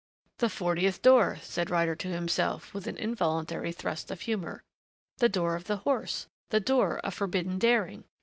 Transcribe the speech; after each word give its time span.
"The 0.39 0.49
Fortieth 0.49 1.03
Door!" 1.03 1.37
said 1.43 1.69
Ryder 1.69 1.95
to 1.97 2.07
himself 2.07 2.73
with 2.73 2.87
an 2.87 2.97
involuntary 2.97 3.71
thrust 3.71 4.09
of 4.09 4.21
humor. 4.21 4.63
The 5.19 5.29
door 5.29 5.55
of 5.55 5.65
the 5.65 5.77
horse! 5.77 6.25
The 6.49 6.59
door 6.59 6.97
of 7.01 7.13
forbidden 7.13 7.59
daring! 7.59 8.05